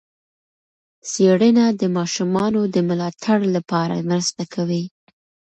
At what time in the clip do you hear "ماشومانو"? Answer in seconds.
1.97-2.61